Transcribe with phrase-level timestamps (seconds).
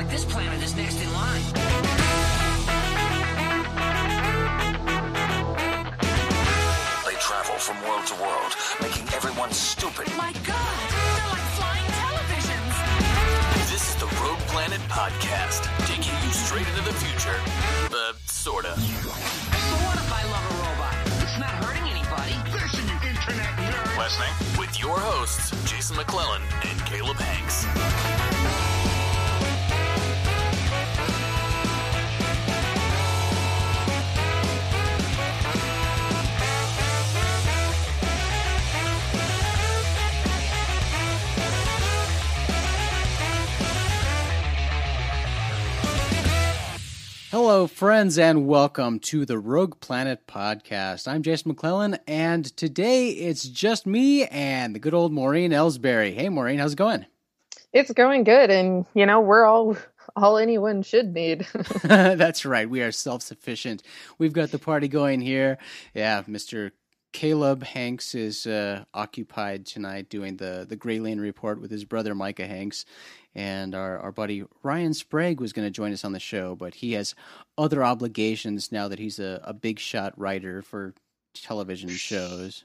[0.00, 1.42] like this planet is next in line.
[7.04, 10.08] They travel from world to world, making everyone stupid.
[10.16, 12.74] My God, they're like flying televisions.
[13.68, 17.36] This is the Rogue Planet Podcast, taking you straight into the future.
[17.92, 18.72] Uh, sorta.
[18.80, 20.96] So what if I love a robot?
[21.20, 22.32] It's not hurting anybody.
[22.56, 23.98] Listen, you internet nerd.
[23.98, 24.32] Listening?
[24.58, 28.39] With your hosts, Jason McClellan and Caleb Hanks.
[47.42, 51.08] Hello, friends, and welcome to the Rogue Planet podcast.
[51.08, 56.12] I'm Jason McClellan, and today it's just me and the good old Maureen Ellsbury.
[56.12, 57.06] Hey, Maureen, how's it going?
[57.72, 59.74] It's going good, and you know we're all
[60.14, 61.46] all anyone should need.
[61.82, 62.68] That's right.
[62.68, 63.82] We are self sufficient.
[64.18, 65.56] We've got the party going here.
[65.94, 66.72] Yeah, Mr.
[67.12, 72.46] Caleb Hanks is uh, occupied tonight doing the the Gralien report with his brother Micah
[72.46, 72.84] Hanks,
[73.34, 76.74] and our our buddy Ryan Sprague was going to join us on the show, but
[76.74, 77.14] he has
[77.58, 80.94] other obligations now that he's a, a big shot writer for
[81.34, 82.64] television shows.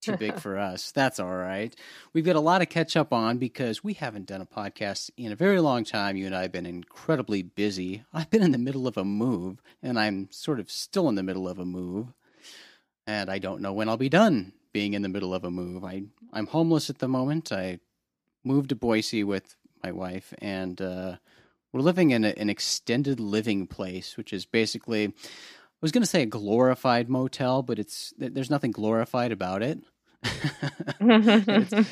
[0.00, 0.92] Too big for us.
[0.92, 1.76] That's all right.
[2.14, 5.30] We've got a lot to catch up on because we haven't done a podcast in
[5.30, 6.16] a very long time.
[6.16, 8.04] You and I have been incredibly busy.
[8.14, 11.22] I've been in the middle of a move, and I'm sort of still in the
[11.22, 12.14] middle of a move
[13.10, 15.84] and I don't know when I'll be done being in the middle of a move.
[15.84, 17.50] I I'm homeless at the moment.
[17.50, 17.80] I
[18.44, 21.16] moved to Boise with my wife, and uh,
[21.72, 26.06] we're living in a, an extended living place, which is basically I was going to
[26.06, 29.80] say a glorified motel, but it's there's nothing glorified about it.
[31.00, 31.88] it's,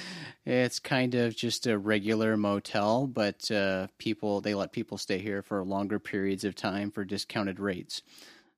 [0.46, 5.42] it's kind of just a regular motel, but uh, people they let people stay here
[5.42, 8.02] for longer periods of time for discounted rates.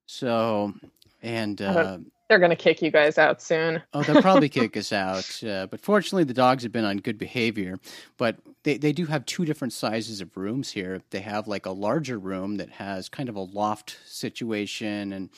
[0.05, 0.75] So,
[1.23, 1.99] and uh,
[2.31, 3.83] They're gonna kick you guys out soon.
[3.93, 5.43] Oh, they'll probably kick us out.
[5.43, 7.77] Uh, but fortunately, the dogs have been on good behavior.
[8.19, 11.03] But they, they do have two different sizes of rooms here.
[11.11, 15.31] They have like a larger room that has kind of a loft situation and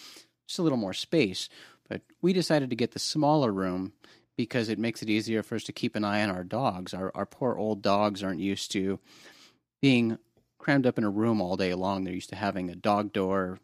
[0.47, 1.49] just a little more space.
[1.89, 3.95] But we decided to get the smaller room
[4.37, 6.93] because it makes it easier for us to keep an eye on our dogs.
[6.93, 9.01] Our, our poor old dogs aren't used to
[9.81, 10.19] being
[10.59, 12.05] crammed up in a room all day long.
[12.05, 13.61] They're used to having a dog door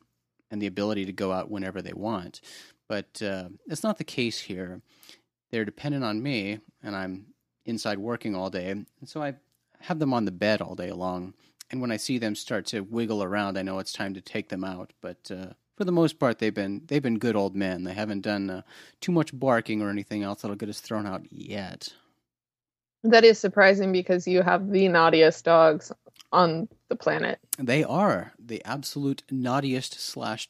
[0.50, 2.40] and the ability to go out whenever they want
[2.88, 4.80] but uh, it's not the case here.
[5.50, 7.26] They're dependent on me, and I'm
[7.64, 9.34] inside working all day, and so I
[9.80, 11.34] have them on the bed all day long.
[11.70, 14.48] And when I see them start to wiggle around, I know it's time to take
[14.48, 14.92] them out.
[15.02, 17.84] But uh, for the most part, they've been they've been good old men.
[17.84, 18.62] They haven't done uh,
[19.00, 21.92] too much barking or anything else that'll get us thrown out yet.
[23.04, 25.92] That is surprising because you have the naughtiest dogs
[26.32, 27.38] on the planet.
[27.58, 30.48] They are the absolute naughtiest slash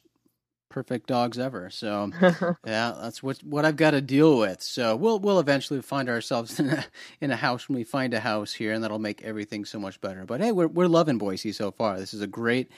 [0.69, 1.69] perfect dogs ever.
[1.69, 2.11] So
[2.65, 4.61] yeah, that's what what I've got to deal with.
[4.61, 6.85] So we'll we'll eventually find ourselves in a
[7.21, 9.99] in a house when we find a house here, and that'll make everything so much
[10.01, 10.25] better.
[10.25, 11.99] But hey, we're we're loving Boise so far.
[11.99, 12.69] This is a great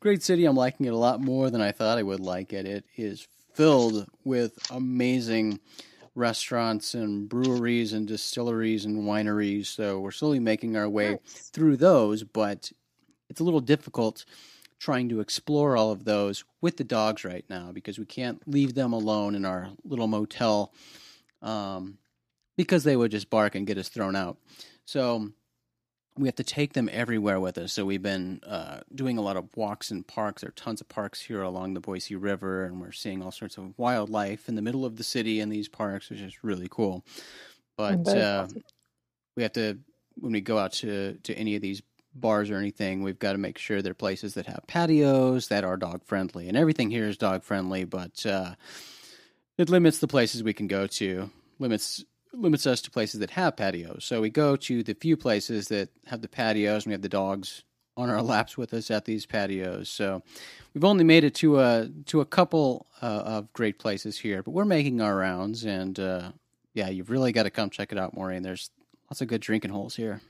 [0.00, 0.44] great city.
[0.44, 2.66] I'm liking it a lot more than I thought I would like it.
[2.66, 5.58] It is filled with amazing
[6.14, 9.66] restaurants and breweries and distilleries and wineries.
[9.66, 11.50] So we're slowly making our way Nice.
[11.52, 12.72] through those, but
[13.30, 14.24] it's a little difficult
[14.78, 18.74] trying to explore all of those with the dogs right now because we can't leave
[18.74, 20.72] them alone in our little motel
[21.42, 21.98] um,
[22.56, 24.38] because they would just bark and get us thrown out.
[24.84, 25.30] So
[26.16, 27.72] we have to take them everywhere with us.
[27.72, 30.42] So we've been uh, doing a lot of walks in parks.
[30.42, 33.56] There are tons of parks here along the Boise River, and we're seeing all sorts
[33.56, 37.04] of wildlife in the middle of the city in these parks, which is really cool.
[37.76, 38.48] But uh,
[39.36, 39.78] we have to
[40.16, 41.80] when we go out to to any of these
[42.20, 45.76] bars or anything, we've got to make sure they're places that have patios that are
[45.76, 47.84] dog friendly, and everything here is dog friendly.
[47.84, 48.54] But uh,
[49.56, 53.56] it limits the places we can go to, limits limits us to places that have
[53.56, 54.04] patios.
[54.04, 57.08] So we go to the few places that have the patios, and we have the
[57.08, 57.64] dogs
[57.96, 59.88] on our laps with us at these patios.
[59.88, 60.22] So
[60.74, 64.52] we've only made it to a to a couple uh, of great places here, but
[64.52, 66.32] we're making our rounds, and uh,
[66.74, 68.42] yeah, you've really got to come check it out, Maureen.
[68.42, 68.70] There's
[69.10, 70.20] lots of good drinking holes here.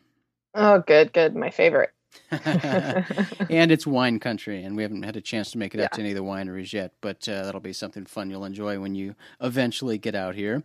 [0.55, 1.35] Oh, good, good.
[1.37, 1.91] My favorite.
[2.31, 5.97] and it's wine country, and we haven't had a chance to make it out Yeah.
[5.97, 6.93] to any of the wineries yet.
[7.01, 10.63] But uh, that'll be something fun you'll enjoy when you eventually get out here.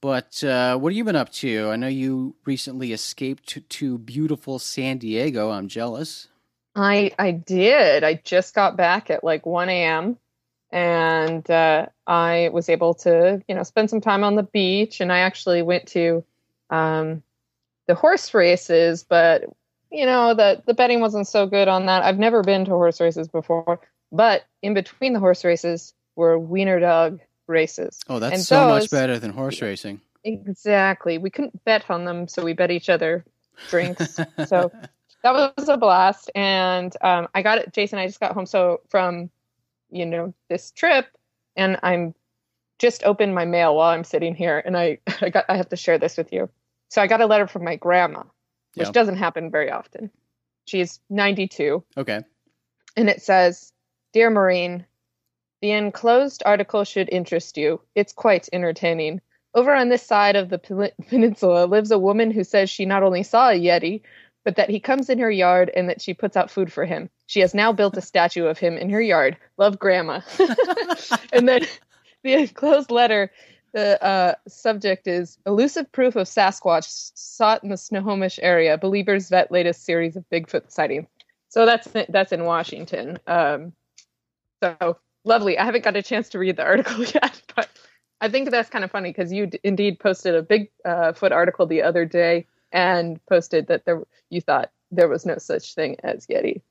[0.00, 1.68] But uh, what have you been up to?
[1.70, 5.50] I know you recently escaped to, to beautiful San Diego.
[5.50, 6.28] I'm jealous.
[6.74, 8.04] I I did.
[8.04, 10.18] I just got back at like 1 a.m.
[10.70, 15.00] and uh, I was able to, you know, spend some time on the beach.
[15.00, 16.24] And I actually went to
[16.68, 17.22] um,
[17.86, 19.44] the horse races, but
[19.90, 22.02] you know, the the betting wasn't so good on that.
[22.02, 23.80] I've never been to horse races before,
[24.12, 28.00] but in between the horse races were wiener dog races.
[28.08, 30.00] Oh, that's And so much better than horse racing.
[30.24, 31.18] Exactly.
[31.18, 33.24] We couldn't bet on them, so we bet each other
[33.70, 34.18] drinks.
[34.46, 34.72] so
[35.22, 36.30] that was a blast.
[36.34, 37.98] And um, I got it, Jason.
[37.98, 39.30] I just got home so from,
[39.90, 41.06] you know, this trip,
[41.54, 42.14] and I'm
[42.78, 45.76] just opened my mail while I'm sitting here, and I I got I have to
[45.76, 46.48] share this with you.
[46.88, 48.22] So I got a letter from my grandma,
[48.74, 48.92] which Yeah.
[48.92, 50.10] doesn't happen very often.
[50.66, 52.22] She's 92, Okay.
[52.96, 53.72] and it says,
[54.12, 54.86] "Dear Maureen,
[55.60, 57.80] the enclosed article should interest you.
[57.94, 59.20] It's quite entertaining."
[59.54, 60.58] Over on this side of the
[61.08, 64.02] peninsula lives a woman who says she not only saw a Yeti,
[64.44, 67.10] but that he comes in her yard and that she puts out food for him.
[67.26, 69.36] She has now built a statue of him in her yard.
[69.56, 70.20] Love, Grandma.
[71.32, 71.62] and then
[72.22, 73.32] the enclosed letter,
[73.76, 78.78] the uh, subject is elusive proof of Sasquatch sought in the Snohomish area.
[78.78, 81.06] Believers vet latest series of Bigfoot sightings.
[81.50, 83.18] So that's that's in Washington.
[83.26, 83.74] Um,
[84.62, 85.58] so lovely.
[85.58, 87.68] I haven't got a chance to read the article yet, but
[88.22, 91.66] I think that's kind of funny because you d- indeed posted a Bigfoot uh, article
[91.66, 96.26] the other day and posted that there you thought there was no such thing as
[96.28, 96.62] Yeti.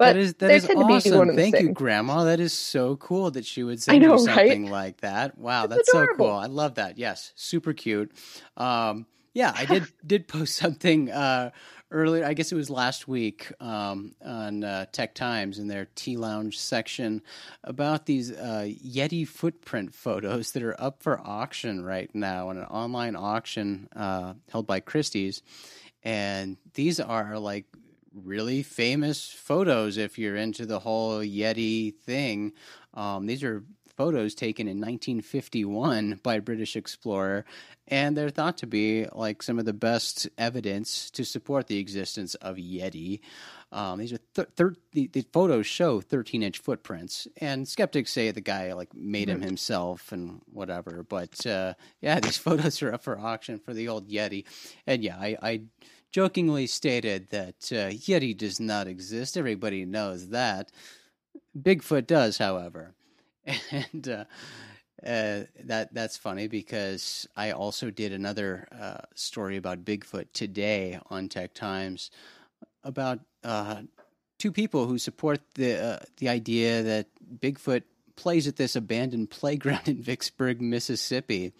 [0.00, 1.36] But that is that they to be one awesome.
[1.36, 1.72] Thank you.
[1.74, 2.24] Grandma.
[2.24, 4.34] That is so cool that she would send know, you right?
[4.34, 5.36] something like that.
[5.36, 6.30] Wow, It's that's so cool.
[6.30, 6.96] I love that.
[6.96, 8.10] Yes, super cute.
[8.56, 9.04] Um,
[9.34, 11.50] yeah, I did did post something uh,
[11.90, 12.24] earlier.
[12.24, 16.58] I guess it was last week um, on uh, Tech Times in their Tea Lounge
[16.58, 17.20] section
[17.62, 22.64] about these uh, Yeti footprint photos that are up for auction right now in an
[22.64, 25.42] online auction uh, held by Christie's,
[26.02, 27.66] and these are like
[28.14, 32.52] really famous photos if you're into the whole Yeti thing.
[32.94, 33.62] Um, these are
[33.96, 37.44] photos taken in 1951 by a British explorer,
[37.86, 42.34] and they're thought to be like some of the best evidence to support the existence
[42.36, 43.20] of Yeti.
[43.72, 48.30] Um, these are th- thir- the, the photos show 13 inch footprints, and skeptics say
[48.30, 51.04] the guy like made him himself and whatever.
[51.06, 54.46] But uh, yeah, these photos are up for auction for the old Yeti,
[54.86, 55.60] and yeah, I, I
[56.10, 59.36] jokingly stated that uh, Yeti does not exist.
[59.36, 60.70] Everybody knows that.
[61.58, 62.94] Bigfoot does, however,
[63.70, 64.24] and uh,
[65.04, 71.28] uh, that that's funny because I also did another uh, story about Bigfoot today on
[71.28, 72.10] Tech Times
[72.84, 73.82] about uh,
[74.38, 77.06] two people who support the uh, the idea that
[77.40, 77.82] Bigfoot
[78.16, 81.52] plays at this abandoned playground in Vicksburg, Mississippi.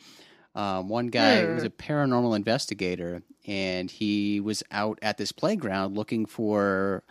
[0.55, 6.27] Um, one guy was a paranormal investigator, and he was out at this playground looking
[6.27, 7.03] for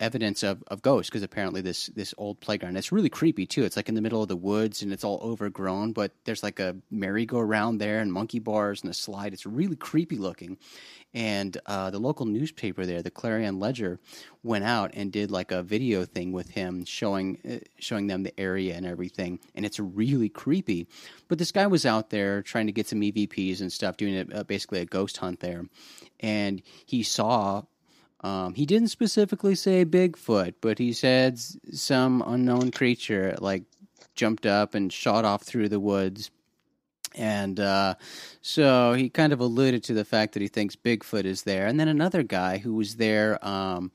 [0.00, 3.64] evidence of, of ghosts because apparently this this old playground it's really creepy too.
[3.64, 6.58] It's like in the middle of the woods and it's all overgrown but there's like
[6.58, 9.34] a merry-go-round there and monkey bars and a slide.
[9.34, 10.56] It's really creepy looking
[11.12, 13.98] and uh, the local newspaper there the clarion ledger
[14.42, 18.40] went out and did like a video thing with him showing uh, showing them the
[18.40, 20.86] area and everything and it's really creepy
[21.28, 24.44] but this guy was out there trying to get some evps and stuff doing a,
[24.44, 25.64] basically a ghost hunt there
[26.20, 27.62] and he saw
[28.22, 33.62] um, he didn't specifically say Bigfoot, but he said some unknown creature like
[34.14, 36.30] jumped up and shot off through the woods.
[37.16, 37.94] And uh,
[38.40, 41.66] so he kind of alluded to the fact that he thinks Bigfoot is there.
[41.66, 43.90] And then another guy who was there um,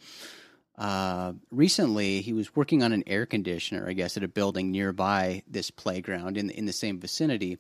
[0.77, 5.43] uh, recently, he was working on an air conditioner, I guess, at a building nearby
[5.47, 7.59] this playground in in the same vicinity,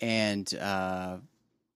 [0.00, 1.16] and uh,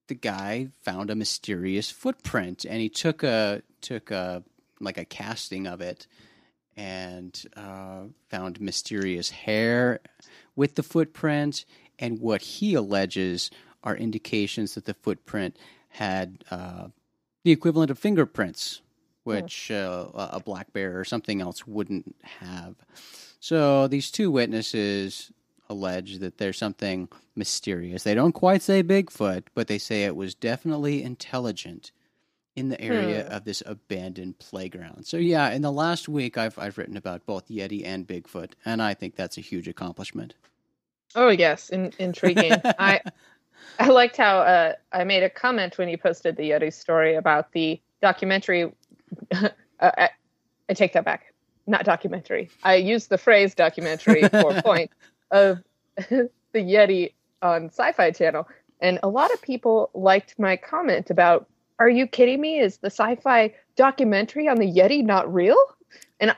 [0.08, 4.42] the guy found a mysterious footprint, and he took a took a
[4.78, 6.06] like a casting of it,
[6.76, 10.00] and uh, found mysterious hair
[10.54, 11.64] with the footprint,
[11.98, 13.50] and what he alleges
[13.82, 15.56] are indications that the footprint
[15.88, 16.88] had uh,
[17.44, 18.80] the equivalent of fingerprints,
[19.24, 22.74] which uh, a black bear or something else wouldn't have.
[23.40, 25.30] So these two witnesses
[25.68, 28.02] allege that there's something mysterious.
[28.02, 31.92] They don't quite say Bigfoot, but they say it was definitely intelligent
[32.56, 35.06] in the area of this abandoned playground.
[35.06, 38.80] So yeah, in the last week I've I've written about both Yeti and Bigfoot, and
[38.80, 40.34] I think that's a huge accomplishment.
[41.14, 42.52] Oh yes, in, intriguing.
[42.78, 43.00] I
[43.78, 47.52] I liked how uh, I made a comment when you posted the Yeti story about
[47.52, 48.72] the documentary.
[49.32, 49.48] uh,
[49.80, 50.10] I,
[50.68, 51.32] I take that back.
[51.66, 52.50] Not documentary.
[52.62, 54.90] I used the phrase documentary for point
[55.30, 55.62] of
[55.96, 58.46] the Yeti on Sci-Fi Channel,
[58.80, 62.60] and a lot of people liked my comment about, "Are you kidding me?
[62.60, 65.58] Is the sci-fi documentary on the Yeti not real?"
[66.20, 66.34] And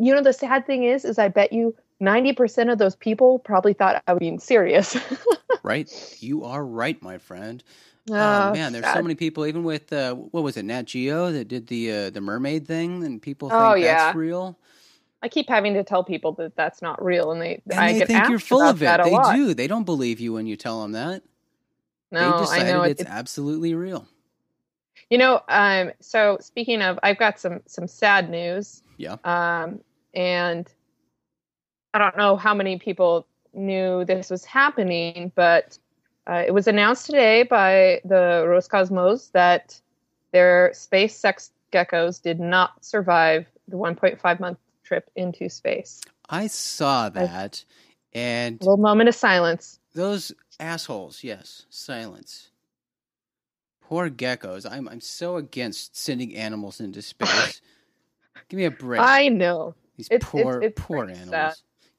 [0.00, 3.38] you know, the sad thing is, is I bet you ninety percent of those people
[3.38, 4.96] probably thought I was being serious.
[5.62, 5.88] right?
[6.20, 7.62] You are right, my friend.
[8.08, 9.46] Oh man, there's so many people.
[9.46, 13.02] Even with uh, what was it, Nat Geo, that did the uh, the mermaid thing,
[13.04, 13.96] and people think Oh, yeah.
[14.06, 14.56] that's real.
[15.22, 17.98] I keep having to tell people that that's not real, and they And I they
[18.00, 19.00] get think asked you're full of it.
[19.02, 19.34] They lot.
[19.34, 19.54] do.
[19.54, 21.22] They don't believe you when you tell them that.
[22.12, 24.06] No, they I know it- it's absolutely real.
[25.10, 28.82] You know, um, so speaking of, I've got some some sad news.
[28.98, 29.16] Yeah.
[29.24, 29.80] Um,
[30.14, 30.68] and
[31.96, 35.78] I don't know how many people knew this was happening, but
[36.26, 39.80] uh, it was announced today by the Roscosmos that
[40.32, 46.02] their space sex geckos did not survive the 1.5 month trip into space.
[46.28, 47.64] I saw that,
[48.12, 49.78] and A little moment of silence.
[49.94, 51.24] those assholes.
[51.24, 52.50] Yes, silence.
[53.80, 54.70] Poor geckos.
[54.70, 57.62] I'm I'm so against sending animals into space.
[58.50, 59.00] Give me a break.
[59.00, 59.74] I know.
[59.96, 61.30] These it's- poor it's poor animals.
[61.30, 61.54] sad.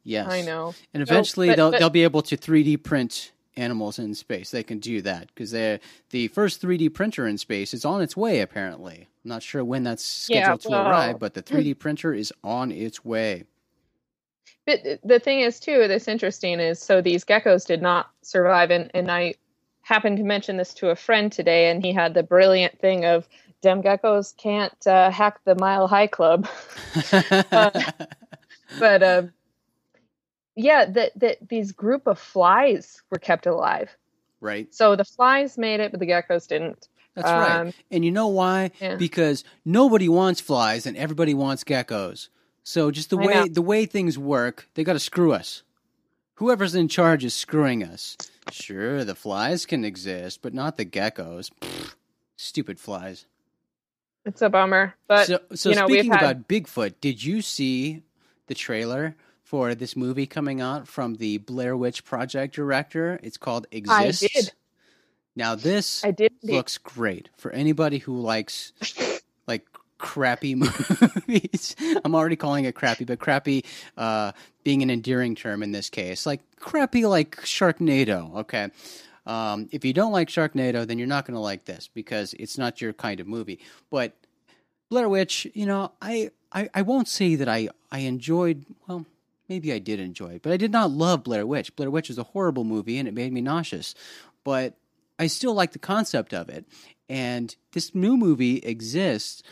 [0.08, 0.74] Yes, I know.
[0.94, 4.52] And eventually but- they'll but- they'll be able to 3D print animals in space.
[4.52, 5.80] They can do that because they
[6.12, 8.40] the first 3D printer in space is on its way.
[8.40, 12.14] Apparently, I'm not sure when that's Yeah, scheduled to well- arrive, but the 3D printer
[12.14, 13.44] is on its way.
[14.66, 18.92] But the thing is, too, that's interesting is so these geckos did not survive, and,
[18.94, 19.36] and I
[19.82, 23.28] happened to mention this to a friend today, and he had the brilliant thing of
[23.62, 26.48] dem geckos can't uh, hack the Mile High Club,
[28.80, 29.32] but um,
[30.58, 33.96] yeah, that that these group of flies were kept alive.
[34.42, 34.74] right.
[34.74, 36.88] So the flies made it, but the geckos didn't.
[37.16, 37.60] That's right.
[37.62, 38.72] Um, And you know why?
[38.82, 38.96] yeah.
[38.96, 42.28] Because nobody wants flies and everybody wants geckos.
[42.64, 43.48] So just the I way know.
[43.48, 45.64] the way things work, they got to screw us.
[46.36, 48.18] Whoever's in charge is screwing us.
[48.52, 51.50] Sure, the flies can exist, but not the geckos.
[51.62, 51.96] Pfft,
[52.36, 53.26] stupid flies.
[54.26, 58.04] It's a bummer, but so, so you know, speaking had- about Bigfoot, did you see
[58.48, 59.16] the trailer
[59.48, 63.18] for this movie coming out from the Blair Witch Project director?
[63.24, 64.34] It's called I Exist.
[64.34, 64.51] did.
[65.38, 66.34] Now this I did.
[66.44, 68.74] looks great for anybody who likes
[69.48, 69.66] like
[69.98, 70.54] crappy
[71.27, 71.77] movies.
[72.04, 73.63] I'm already calling it crappy, but crappy
[73.96, 74.34] uh,
[74.66, 76.25] being an endearing term in this case.
[76.25, 78.36] Like crappy, like Sharknado.
[78.39, 78.70] Okay.
[79.25, 82.58] Um, if you don't like Sharknado, then you're not going to like this because it's
[82.58, 83.60] not your kind of movie.
[83.89, 84.13] But
[84.89, 89.06] Blair Witch, you know, I, I, I won't say that I, I enjoyed, well,
[89.50, 91.75] maybe I did enjoy it, but I did not love Blair Witch.
[91.75, 93.96] Blair Witch is a horrible movie and it made me nauseous.
[94.44, 94.77] But
[95.20, 96.66] I still like the concept of it.
[97.10, 99.44] And this new movie exists.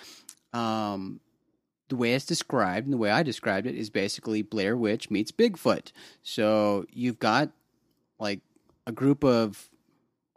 [0.54, 1.20] Um,
[1.90, 5.32] the way it's described and the way I described it is basically Blair Witch meets
[5.32, 5.92] Bigfoot.
[6.24, 7.52] So you've got
[8.20, 8.42] like
[8.88, 9.70] a group of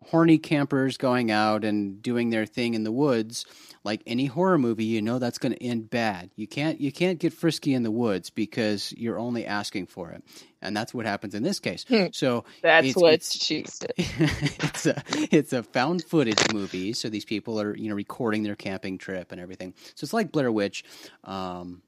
[0.06, 3.44] horny campers going out and doing their thing in the woods
[3.84, 7.18] like any horror movie you know that's going to end bad you can't you can't
[7.18, 10.22] get frisky in the woods because you're only asking for it
[10.62, 12.06] and that's what happens in this case Hmm.
[12.12, 13.92] so That's it's- what it's- she said.
[13.98, 15.02] it's a
[15.34, 19.32] it's a found footage movie, so these people are you know recording their camping trip
[19.32, 19.74] and everything.
[19.94, 20.84] So it's like Blair Witch.
[21.24, 21.82] Um,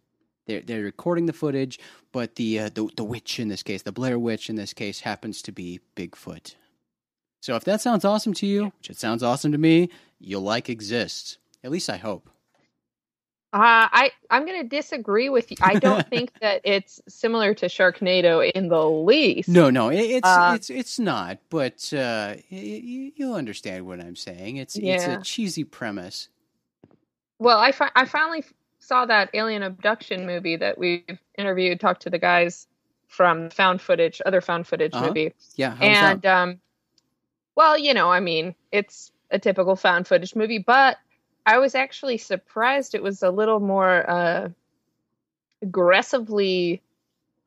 [0.46, 1.78] they're they're recording the footage,
[2.12, 5.00] but the uh, the the witch in this case, the Blair Witch in this case,
[5.00, 6.54] happens to be Bigfoot.
[7.40, 10.68] So if that sounds awesome to you, which it sounds awesome to me, you'll like
[10.68, 11.38] Exist.
[11.64, 12.28] At least I hope.
[13.52, 15.56] Uh, I I'm going to disagree with you.
[15.60, 19.48] I don't think that it's similar to Sharknado in the least.
[19.48, 21.38] No, no, it, it's Uh, it's it's not.
[21.50, 24.56] But uh, y- y- you'll understand what I'm saying.
[24.56, 26.28] It's it's a cheesy premise.
[27.40, 28.44] Well, I fi- I finally
[28.78, 32.68] saw that alien abduction movie that we've interviewed, talked to the guys
[33.08, 35.06] from found footage, other found footage Uh-huh.
[35.08, 36.12] movie, Yeah, how was that?
[36.12, 36.60] and um,
[37.56, 40.98] well, you know, I mean, it's a typical found footage movie, but
[41.46, 44.48] I was actually surprised it was a little more uh,
[45.62, 46.82] aggressively.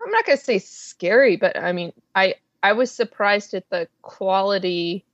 [0.03, 3.87] I'm not going to say scary, but I mean, I I was surprised at the
[4.01, 5.05] quality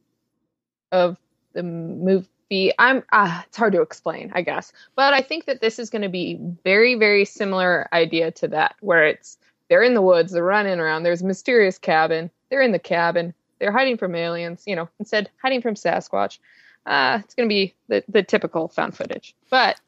[0.92, 1.18] of
[1.54, 2.74] the movie.
[2.80, 6.02] I'm ah, it's hard to explain, I guess, but I think that this is going
[6.02, 9.38] to be very very similar idea to that, where it's
[9.70, 11.04] they're in the woods, they're running around.
[11.04, 12.32] There's a mysterious cabin.
[12.50, 13.36] They're in the cabin.
[13.60, 14.64] They're hiding from aliens.
[14.66, 16.40] You know, instead hiding from Sasquatch.
[16.86, 19.80] Uh, it's going to be the the typical found footage, but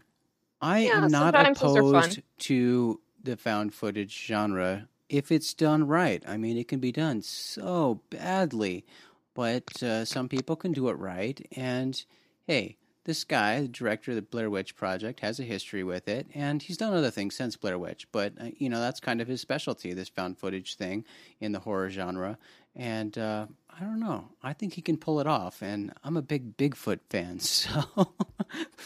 [0.62, 2.04] I Yeah, am not sometimes those are fun.
[2.04, 6.24] opposed to the found footage genre if it's done right.
[6.28, 8.86] I mean, it can be done so badly,
[9.34, 11.46] but uh, some people can do it right.
[11.56, 12.02] And
[12.48, 16.28] hey, this guy, the director of the Blair Witch Project, has a history with it,
[16.34, 18.08] and he's done other things since Blair Witch.
[18.12, 21.06] But uh, you know, that's kind of his specialty, this found footage thing
[21.40, 22.38] in the horror genre.
[22.76, 23.48] And uh,
[23.82, 24.30] I don't know.
[24.44, 28.14] I think he can pull it off, and I'm a big Bigfoot fan, so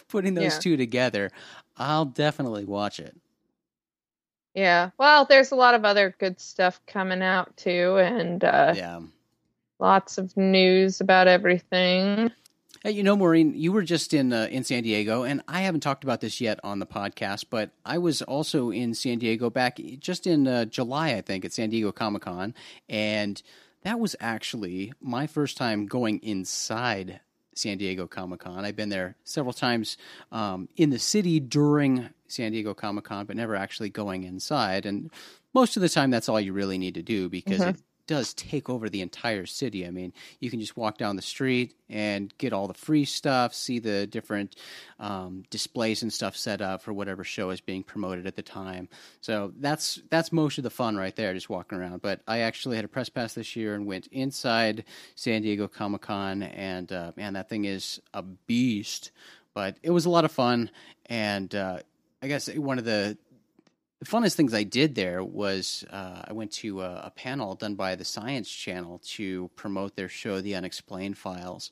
[0.07, 0.59] putting those Yeah.
[0.59, 1.31] two together,
[1.75, 3.15] I'll definitely watch it.
[4.53, 4.91] yeah.
[4.97, 9.01] Well, there's a lot of other good stuff coming out too, and uh, Yeah.
[9.79, 12.31] lots of news about everything.
[12.81, 15.81] Hey, you know, Maureen, you were just in uh, in San Diego, and I haven't
[15.81, 19.77] talked about this yet on the podcast, but I was also in San Diego back
[19.99, 22.53] just in uh, July, I think, at San Diego Comic Con,
[22.87, 23.41] and
[23.85, 27.19] that was actually my first time going inside
[27.53, 28.65] San Diego Comic Con.
[28.65, 29.97] I've been there several times
[30.31, 34.87] um, in the city during San Diego Comic Con, but never actually going inside.
[34.87, 35.11] And
[35.53, 37.75] most of the time, that's all you really need to do because it
[38.07, 39.85] does take over the entire city.
[39.85, 43.53] I mean, you can just walk down the street and get all the free stuff,
[43.53, 44.55] see the different
[44.99, 48.89] um, displays and stuff set up for whatever show is being promoted at the time.
[49.21, 52.01] So that's that's most of the fun right there, just walking around.
[52.01, 54.83] But I actually had a press pass this year and went inside
[55.15, 59.11] San Diego Comic Con, and uh, man, that thing is a beast.
[59.53, 60.69] But it was a lot of fun,
[61.05, 61.79] and uh,
[62.21, 63.17] I guess one of the
[64.05, 67.75] the funnest things I did there was uh, I went to a, a panel done
[67.75, 71.71] by the Science Channel to promote their show, The Unexplained Files,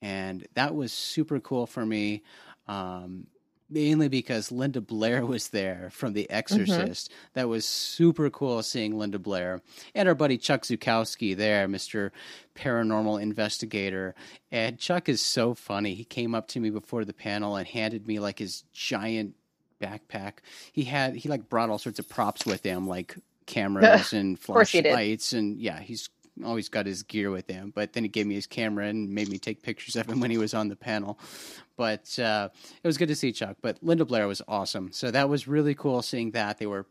[0.00, 2.22] and that was super cool for me.
[2.66, 3.26] Um,
[3.68, 7.12] mainly because Linda Blair was there from The Exorcist.
[7.34, 9.60] That was super cool seeing Linda Blair
[9.92, 12.12] and our buddy Chuck Zukowski there, Mr.
[12.54, 14.14] Paranormal Investigator.
[14.52, 15.94] And Chuck is so funny.
[15.94, 19.34] He came up to me before the panel and handed me like his giant
[19.80, 20.38] backpack.
[20.72, 23.16] He had he like brought all sorts of props with him, like
[23.46, 24.90] cameras and course he did.
[24.90, 26.08] flashlights, and yeah, he's
[26.44, 27.72] always got his gear with him.
[27.74, 30.30] But then he gave me his camera and made me take pictures of him when
[30.30, 31.18] he was on the panel.
[31.76, 32.48] But uh,
[32.82, 33.56] it was good to see Chuck.
[33.62, 36.86] But Linda Blair was awesome, so that was really cool seeing that they were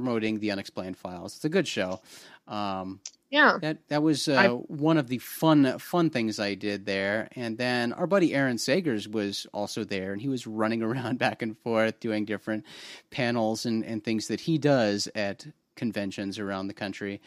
[0.00, 1.36] promoting the Unexplained Files.
[1.36, 2.02] It's a good show.
[2.46, 3.00] Um,
[3.30, 3.56] Yeah.
[3.62, 7.28] that that was uh, I- one of the fun fun things I did there.
[7.34, 11.40] And then our buddy Aaron Sagers was also there, and he was running around back
[11.40, 12.64] and forth doing different
[13.10, 17.22] panels and, and things that he does at conventions around the country.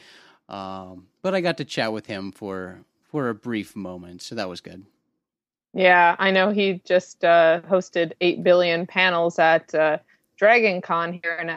[0.47, 4.47] Um, but I got to chat with him for for a brief moment, so that
[4.47, 4.85] was good.
[5.73, 9.97] Yeah, I know he just uh, hosted 8 billion panels at uh,
[10.37, 11.49] Dragon Con here in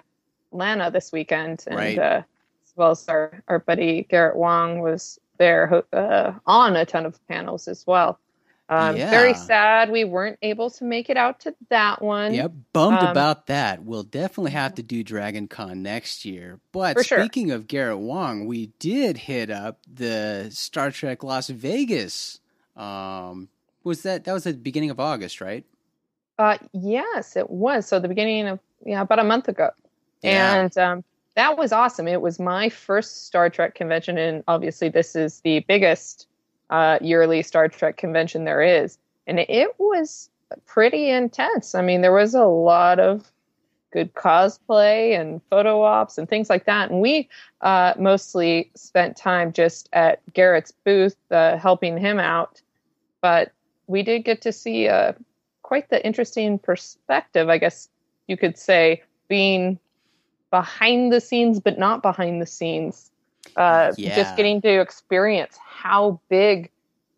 [0.53, 1.65] Atlanta this weekend.
[1.67, 1.99] And Right.
[1.99, 2.23] uh,
[2.67, 7.19] as well as our, our buddy Garrett Wang was there uh, on a ton of
[7.29, 8.19] panels as well.
[8.69, 9.11] Um, Yeah.
[9.11, 12.33] Very sad we weren't able to make it out to that one.
[12.33, 13.83] Yep, bummed Um, about that.
[13.85, 16.61] We'll definitely have to do Dragon Con next year.
[16.71, 17.19] But For sure.
[17.21, 22.41] speaking of Garrett Wang, we did hit up the Star Trek Las Vegas.
[22.77, 23.49] Um,
[23.85, 25.65] was that that was the beginning of August, right?
[26.39, 27.87] Uh, yes, it was.
[27.87, 29.71] So the beginning of yeah, about a month ago,
[30.31, 31.05] And um,
[31.35, 32.09] that was awesome.
[32.09, 36.27] It was my first Star Trek convention, and obviously this is the biggest
[36.71, 40.31] uh, yearly Star Trek convention there is, and it was
[40.67, 41.75] pretty intense.
[41.75, 43.31] I mean, there was a lot of
[43.93, 47.29] good cosplay and photo ops and things like that, and we
[47.63, 52.61] uh, mostly spent time just at Garrett's booth uh, helping him out,
[53.21, 53.53] but
[53.87, 55.13] we did get to see uh,
[55.63, 57.89] quite the interesting perspective, I guess
[58.29, 59.79] you could say, being
[60.53, 63.11] behind the scenes but not behind the scenes.
[63.57, 64.15] Uh, Yeah.
[64.15, 66.71] Just getting to experience how big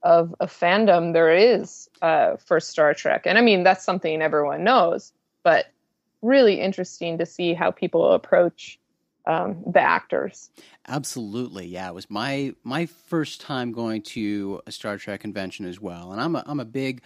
[0.02, 3.26] of a fandom there is uh, for Star Trek.
[3.26, 5.66] And I mean, that's something everyone knows, but
[6.22, 8.78] really interesting to see how people approach
[9.26, 10.50] um, the actors.
[10.86, 11.88] Absolutely, yeah.
[11.88, 16.20] It was my my first time going to a Star Trek convention as well, and
[16.20, 17.02] I'm a I'm a big.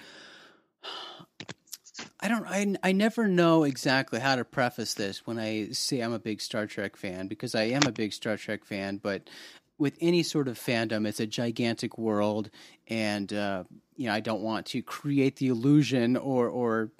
[2.29, 2.47] I don't.
[2.47, 6.43] I I never know exactly how to preface this when I say I'm a big
[6.43, 9.31] Star Trek fan because I am a big Star Trek fan, but
[9.79, 12.51] with any sort of fandom, it's a gigantic world,
[12.87, 13.65] and uh,
[13.97, 16.91] you know I don't want to create the illusion or or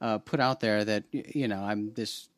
[0.00, 2.28] uh, put out there that you know I'm this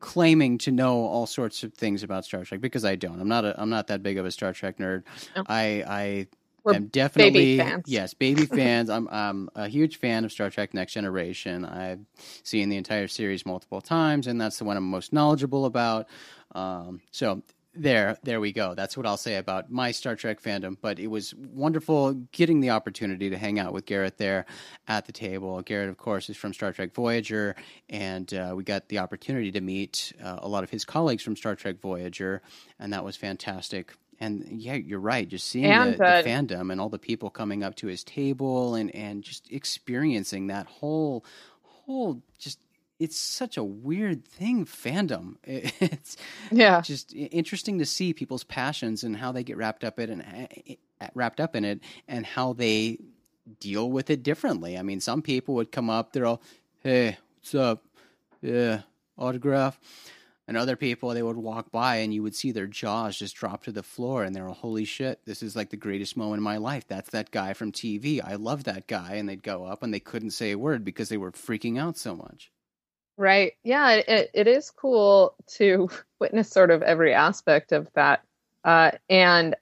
[0.00, 3.20] claiming to know all sorts of things about Star Trek because I don't.
[3.20, 5.02] I'm not a I'm not that big of a Star Trek nerd.
[5.36, 5.42] No.
[5.46, 6.26] I I
[6.66, 7.84] We're am definitely fans.
[7.86, 8.90] yes, baby fans.
[8.90, 11.64] I'm I'm a huge fan of Star Trek Next Generation.
[11.64, 12.00] I've
[12.42, 16.08] seen the entire series multiple times and that's the one I'm most knowledgeable about.
[16.54, 17.42] Um, so
[17.78, 18.74] there there we go.
[18.74, 22.70] That's what I'll say about my Star Trek fandom, but it was wonderful getting the
[22.70, 24.46] opportunity to hang out with Garrett there
[24.88, 25.62] at the table.
[25.62, 27.54] Garrett of course is from Star Trek Voyager
[27.88, 31.36] and uh, we got the opportunity to meet uh, a lot of his colleagues from
[31.36, 32.42] Star Trek Voyager
[32.78, 33.94] and that was fantastic.
[34.20, 35.28] And yeah, you're right.
[35.28, 38.74] Just seeing And, the, the fandom and all the people coming up to his table
[38.74, 41.24] and, and just experiencing that whole
[41.86, 42.58] whole just
[42.98, 46.16] it's such a weird thing fandom it's
[46.50, 46.82] Yeah.
[46.82, 50.74] just interesting to see people's passions and how they get wrapped up in and eh,
[51.00, 52.98] eh, wrapped up in it and how they
[53.60, 56.42] deal with it differently i mean some people would come up they're all
[56.82, 57.84] hey what's up
[58.42, 58.82] yeah
[59.18, 59.78] autograph
[60.48, 63.64] And other people, they would walk by and you would see their jaws just drop
[63.64, 66.56] to the floor and they're, holy shit, this is like the greatest moment in my
[66.56, 66.86] life.
[66.86, 68.22] That's that guy from TV.
[68.24, 69.14] I love that guy.
[69.14, 71.98] And they'd go up and they couldn't say a word because they were freaking out
[71.98, 72.52] so much.
[73.18, 73.54] Right.
[73.64, 75.88] Yeah, it, it is cool to
[76.20, 78.22] witness sort of every aspect of that.
[78.62, 79.56] Uh, and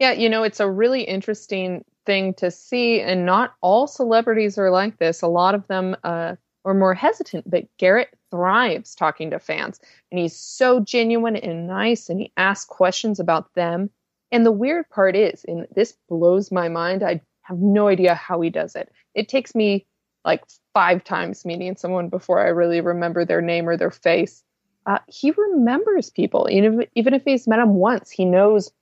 [0.00, 3.00] yeah, you know, it's a really interesting thing to see.
[3.00, 5.22] And not all celebrities are like this.
[5.22, 6.34] A lot of them uh,
[6.64, 9.80] are more hesitant, but Garrett thrives talking to fans.
[10.10, 13.90] And he's so genuine and nice, and he asks questions about them.
[14.32, 18.40] And the weird part is, and this blows my mind, I have no idea how
[18.40, 18.92] he does it.
[19.14, 19.86] It takes me
[20.24, 24.42] like five times meeting someone before I really remember their name or their face.
[24.84, 28.10] Uh, he remembers people, even if, even if he's met them once.
[28.10, 28.72] He knows,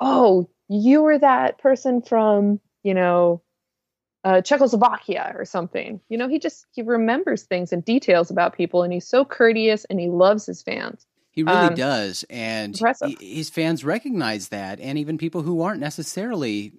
[0.00, 3.42] oh, you were that person from you know
[4.26, 6.00] uh, Czechoslovakia or something.
[6.10, 9.86] You know, he just he remembers things and details about people, and he's so courteous
[9.86, 11.06] and he loves his fans.
[11.30, 15.80] He really Um, does, and he- his fans recognize that, and even people who aren't
[15.80, 16.72] necessarily,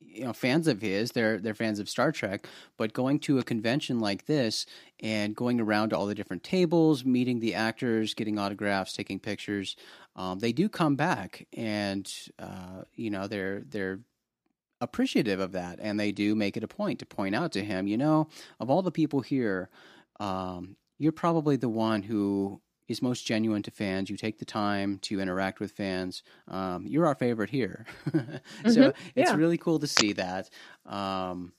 [0.00, 2.46] you know, fans of his, they're they're fans of Star Trek.
[2.78, 4.66] But going to a convention like this
[5.00, 9.76] and going around to all the different tables, meeting the actors, getting autographs, taking pictures,
[10.16, 14.00] um, they do come back, and uh, you know, they're they're
[14.84, 17.86] appreciative of that, and they do make it a point to point out to him,
[17.88, 18.28] you know,
[18.60, 19.68] of all the people here,
[20.20, 24.10] um, you're probably the one who is most genuine to fans.
[24.10, 26.22] You take the time to interact with fans.
[26.48, 29.36] Um, you're our favorite here, so Mhm, it's yeah.
[29.36, 30.50] really cool to see that.
[30.86, 31.52] Um,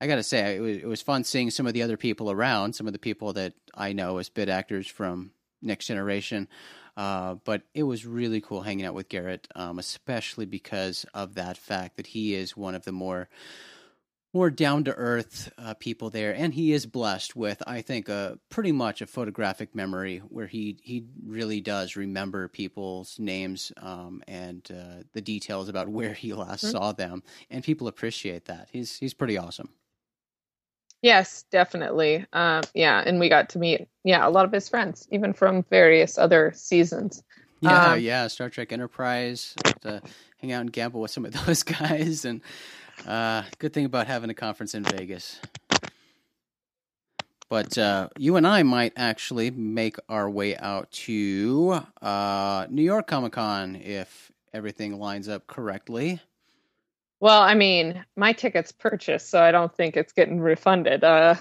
[0.00, 2.74] I gotta say, it was, it was fun seeing some of the other people around,
[2.74, 6.48] some of the people that I know as bit actors from Next Generation.
[6.96, 11.58] Uh, but it was really cool hanging out with Garrett, um, especially because of that
[11.58, 13.28] fact that he is one of the more
[14.34, 18.38] more down to earth uh, people there, and he is blessed with, I think, a
[18.50, 24.68] pretty much a photographic memory where he he really does remember people's names um, and
[24.70, 26.76] uh, the details about where he last Mhm.
[26.76, 28.68] saw them, and people appreciate that.
[28.72, 29.70] He's he's pretty awesome.
[31.06, 32.26] Yes, definitely.
[32.32, 35.62] Um, yeah, and we got to meet yeah a lot of his friends, even from
[35.70, 37.22] various other seasons.
[37.60, 38.26] Yeah, Um, yeah.
[38.26, 39.54] Star Trek Enterprise.
[39.82, 40.02] To
[40.40, 42.40] hang out and gamble with some of those guys, and
[43.06, 45.40] uh, good thing about having a conference in Vegas.
[47.48, 53.06] But uh, you and I might actually make our way out to uh, New York
[53.06, 56.20] Comic Con if everything lines up correctly.
[57.20, 61.02] Well, I mean, my ticket's purchased, so I don't think it's getting refunded.
[61.02, 61.36] Uh,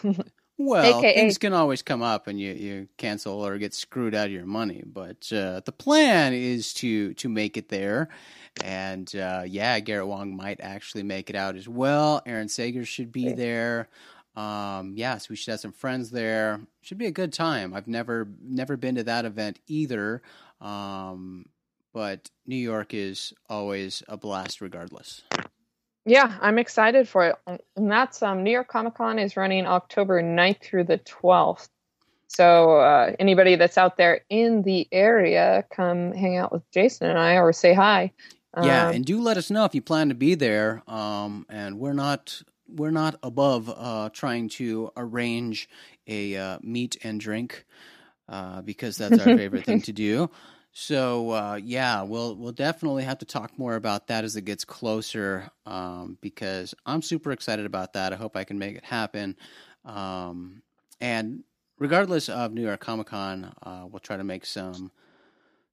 [0.58, 4.28] Well, AKA things can always come up and you, you cancel or get screwed out
[4.28, 4.84] of your money.
[4.86, 8.08] But uh, the plan is to to make it there.
[8.64, 12.22] And uh, yeah, Garrett Wang might actually make it out as well.
[12.26, 13.90] Aaron Sager should be there.
[14.38, 16.62] Um, yes, we should have some friends there.
[16.82, 17.74] Should be a good time.
[17.74, 20.22] I've never never been to that event either.
[20.62, 21.48] Um,
[21.94, 25.24] but New York is always a blast, regardless.
[26.06, 27.62] Yeah, I'm excited for it.
[27.76, 31.70] And that's um, New York Comic Con is running October 9th through the 12th.
[32.28, 37.18] So uh, anybody that's out there in the area, come hang out with Jason and
[37.18, 38.12] I or say hi.
[38.62, 40.84] Yeah, Um, and do let us know if you plan to be there.
[40.88, 45.70] Um, and we're not we're not above uh, trying to arrange
[46.08, 47.66] a uh, meet and drink
[48.28, 50.30] uh, because that's our favorite thing to do.
[50.78, 54.66] So uh, yeah, we'll we'll definitely have to talk more about that as it gets
[54.66, 58.12] closer um, because I'm super excited about that.
[58.12, 59.38] I hope I can make it happen.
[59.86, 60.64] Um,
[61.00, 61.46] and
[61.80, 64.92] regardless of New York Comic Con, uh, we'll try to make some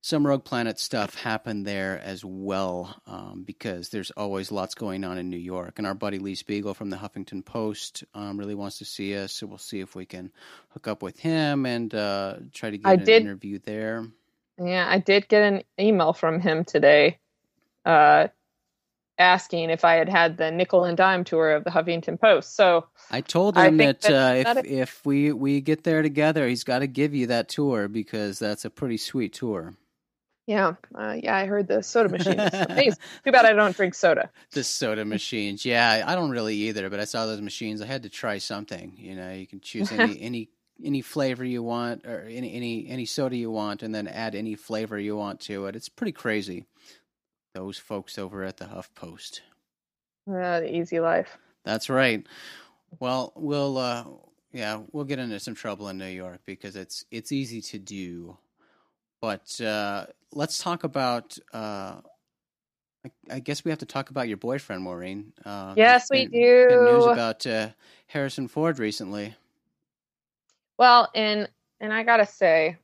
[0.03, 5.19] some Rogue Planet stuff happen there as well, um, because there's always lots going on
[5.19, 5.79] in New York.
[5.79, 9.33] And our buddy Lee Spiegel from the Huffington Post um, really wants to see us,
[9.33, 10.31] so we'll see if we can
[10.69, 14.07] hook up with him and uh, try to get I an did- interview there.
[14.59, 17.19] Yeah, I did get an email from him today
[17.85, 18.29] uh,
[19.19, 22.55] asking if I had had the nickel and dime tour of the Huffington Post.
[22.57, 26.65] So, I told him think that, uh, if if we we get there together, he's
[26.65, 29.75] got to give you that tour because that's a pretty sweet tour.
[30.47, 32.99] yeah, uh, yeah, I heard the soda machine is amazing.
[33.25, 34.31] Too bad I don't drink soda.
[34.53, 37.81] The soda machines, yeah, I don't really either, but I saw those machines.
[37.81, 38.95] I had to try something.
[38.97, 40.51] You know, you can choose any any
[40.85, 44.55] any flavor you want, or any any any soda you want, and then add any
[44.55, 45.77] flavor you want to it.
[45.77, 46.67] It's pretty crazy.
[47.55, 49.43] Those folks over at the Huff Post.
[50.29, 51.37] Uh, the easy life.
[51.65, 52.27] That's right.
[53.01, 54.05] Well, we'll uh,
[54.53, 58.37] yeah, we'll get into some trouble in New York because it's it's easy to do.
[59.21, 61.37] But uh, let's talk about.
[61.53, 62.01] Uh,
[63.05, 65.33] I, I guess we have to talk about your boyfriend, Maureen.
[65.45, 67.71] Uh, Yes, there's we been- been news about uh,
[68.07, 69.35] Harrison Ford recently.
[70.79, 71.49] Well, and
[71.81, 72.77] and I gotta say,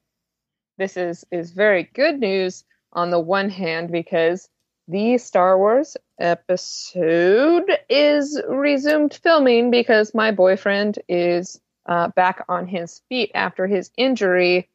[0.76, 4.48] this is is very good news on the one hand because
[4.88, 13.02] the Star Wars episode is resumed filming because my boyfriend is uh, back on his
[13.08, 14.68] feet after his injury,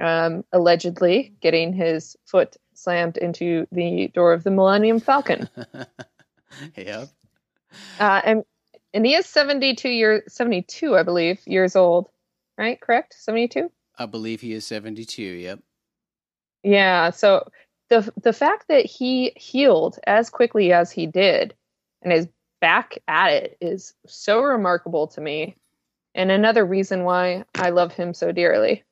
[0.00, 5.48] um, allegedly getting his foot slammed into the door of the Millennium Falcon.
[6.76, 7.08] yep.
[7.98, 8.44] Uh, and
[8.92, 12.08] and he is 72 years 72 i believe years old
[12.58, 15.22] right correct 72 I believe he is 72.
[15.22, 15.60] Yep.
[16.62, 17.48] yeah so
[17.90, 21.54] the the fact that he healed as quickly as he did
[22.02, 22.28] and is
[22.60, 25.56] back at it is so remarkable to me
[26.14, 28.82] and another reason why i love him so dearly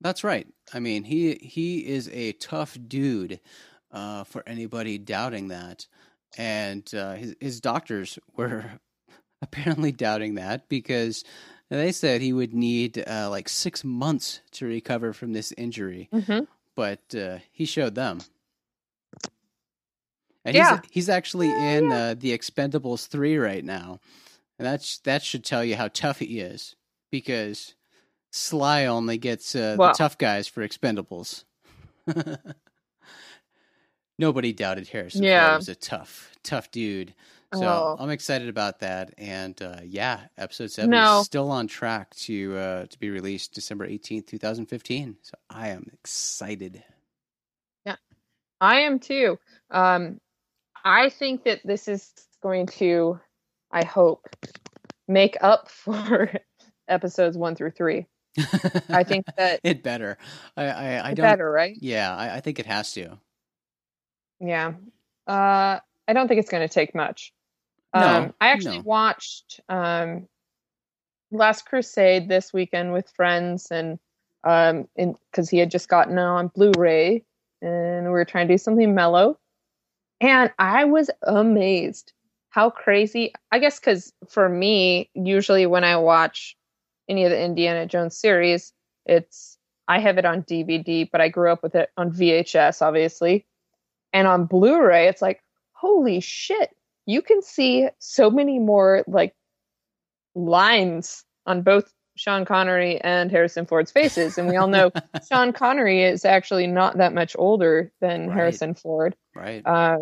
[0.00, 0.48] That's right.
[0.74, 3.38] I mean, he he is a tough dude.
[3.92, 5.86] Uh, for anybody doubting that,
[6.36, 8.64] and uh, his his doctors were
[9.42, 11.24] apparently doubting that because
[11.80, 16.44] they said he would need uh, like six months to recover from this injury, mm-hmm.
[16.74, 18.20] but uh, he showed them.
[20.44, 20.80] And Yeah.
[20.82, 24.00] he's he's actually in uh, the Expendables three right now,
[24.58, 26.74] and that's that should tell you how tough he is
[27.10, 27.74] because
[28.32, 29.88] Sly only gets uh, Wow.
[29.88, 31.44] the tough guys for Expendables.
[34.18, 35.50] Nobody doubted Harrison Yeah.
[35.50, 37.14] Ford was a tough, tough dude.
[37.54, 37.96] So Oh.
[37.98, 41.20] I'm excited about that, and uh, yeah, episode seven No.
[41.20, 45.16] is still on track to uh, to be released December eighteenth, two thousand fifteen.
[45.22, 46.82] So I am excited.
[47.84, 47.96] Yeah,
[48.60, 49.38] I am too.
[49.70, 50.18] Um,
[50.84, 52.10] I think that this is
[52.42, 53.20] going to,
[53.70, 54.26] I hope,
[55.06, 56.30] make up for
[56.88, 58.06] episodes one through three.
[58.88, 60.16] I think that it better.
[60.56, 61.24] I I, I don't.
[61.24, 61.76] better, right?
[61.78, 63.18] Yeah, I, I think it has to.
[64.40, 64.72] Yeah.
[65.26, 67.32] Uh, I don't think it's going to take much.
[67.94, 68.84] No, um, I actually no.
[68.84, 70.26] watched um,
[71.30, 73.98] Last Crusade this weekend with friends, and
[74.44, 77.24] um, because he had just gotten it on Blu-ray,
[77.60, 79.38] and we were trying to do something mellow,
[80.20, 82.12] and I was amazed
[82.48, 83.32] how crazy.
[83.50, 86.56] I guess because for me, usually when I watch
[87.08, 88.72] any of the Indiana Jones series,
[89.04, 93.44] it's I have it on DVD, but I grew up with it on VHS, obviously,
[94.14, 96.70] and on Blu-ray, it's like holy shit
[97.06, 99.34] you can see so many more like
[100.34, 104.36] lines on both Sean Connery and Harrison Ford's faces.
[104.38, 104.90] And we all know
[105.30, 108.34] Sean Connery is actually not that much older than Right.
[108.36, 109.16] Harrison Ford.
[109.34, 109.62] right.
[109.64, 109.98] Uh,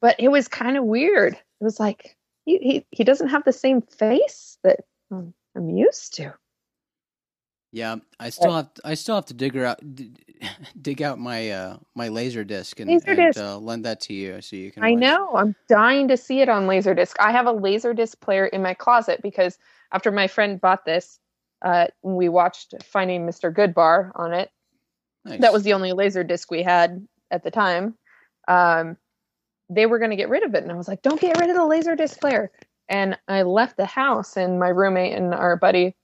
[0.00, 1.34] but it was kind of weird.
[1.34, 6.14] It was like he, he he doesn't have the same face that um, I'm used
[6.14, 6.32] to.
[7.72, 10.12] Yeah, I still have I still have to dig her out d-
[10.82, 14.56] dig out my uh my laser disc and, and uh, lend that to you so
[14.56, 14.82] you can.
[14.82, 15.00] I watch.
[15.00, 15.30] know.
[15.36, 17.14] I'm dying to see it on Laserdisc.
[17.20, 19.56] I have a Laserdisc player in my closet because
[19.92, 21.20] after my friend bought this,
[21.62, 23.54] uh, we watched Finding Mr.
[23.54, 24.50] Goodbar on it.
[25.24, 25.40] Nice.
[25.40, 27.94] That was the only Laserdisc we had at the time.
[28.48, 28.96] Um,
[29.68, 31.50] they were going to get rid of it, and I was like, "Don't get rid
[31.50, 32.50] of the Laserdisc player."
[32.88, 35.94] And I left the house, and my roommate and our buddy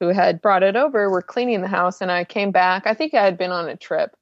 [0.00, 2.86] who had brought it over were cleaning the house, and I came back.
[2.86, 4.16] I think I had been on a trip,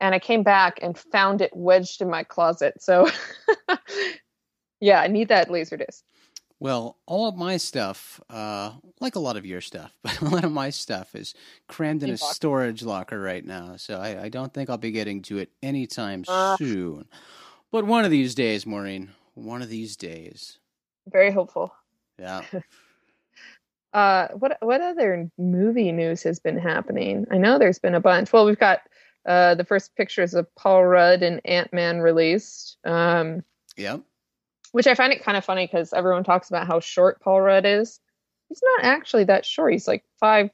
[0.00, 2.82] and I came back and found it wedged in my closet.
[2.82, 3.08] So,
[4.80, 6.04] yeah, I need that laser disc.
[6.60, 10.44] Well, all of my stuff, uh, like a lot of your stuff, but a lot
[10.44, 11.34] of my stuff is
[11.68, 13.76] crammed in a storage locker right now.
[13.76, 16.56] So I, I don't think I'll be getting to it anytime Ah.
[16.56, 17.06] soon.
[17.70, 20.58] But one of these days, Maureen, one of these days.
[21.06, 21.74] Very hopeful.
[22.18, 22.42] Yeah.
[23.94, 27.24] Uh, what what other movie news has been happening?
[27.30, 28.32] I know there's been a bunch.
[28.32, 28.80] Well, we've got
[29.24, 33.42] uh, the first pictures of Paul Rudd and Ant Man released, um,
[33.76, 34.00] Yep.
[34.72, 37.64] which I find it kind of funny because everyone talks about how short Paul Rudd
[37.64, 38.00] is.
[38.48, 39.72] He's not actually that short.
[39.72, 40.50] He's like five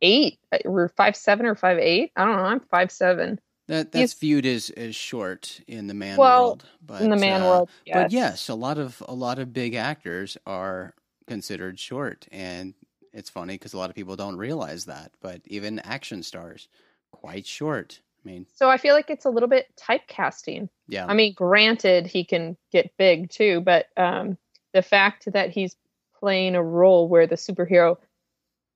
[0.00, 2.12] eight or five seven or five eight.
[2.16, 2.42] I don't know.
[2.44, 6.64] I'm five seven That He's- that's viewed as, as short in the man Well, world.
[6.84, 7.70] But, in the man uh, world.
[7.92, 10.94] But yes, a lot of a lot of big actors are
[11.32, 12.74] considered short, and
[13.12, 15.12] it's funny because a lot of people don't realize that.
[15.20, 16.68] But even action stars,
[17.10, 18.00] quite short.
[18.24, 20.68] I mean, So I feel like it's a little bit typecasting.
[20.88, 24.36] yeah, I mean, granted, he can get big too, but um,
[24.74, 25.74] the fact that he's
[26.20, 27.96] playing a role where the superhero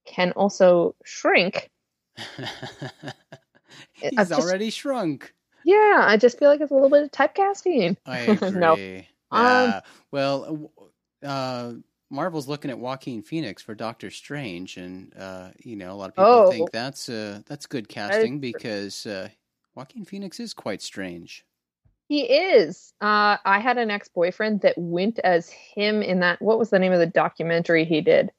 [0.07, 1.71] can also shrink,
[3.93, 5.33] he's I've just- already shrunk.
[5.65, 7.97] yeah, I just feel like it's a little bit of typecasting.
[8.07, 8.51] I agree.
[8.61, 8.73] No.
[8.73, 8.79] Um,
[9.43, 9.81] Yeah.
[10.11, 10.73] well,
[11.25, 11.73] uh,
[12.11, 16.15] Marvel's looking at Joaquin Phoenix for Doctor Strange, and uh, you know a lot of
[16.15, 16.51] people Oh.
[16.51, 19.29] think that's uh, that's good casting because uh,
[19.75, 21.45] Joaquin Phoenix is quite strange.
[22.09, 22.93] He is.
[23.01, 26.41] Uh, I had an ex boyfriend that went as him in that.
[26.41, 28.31] What was the name of the documentary he did,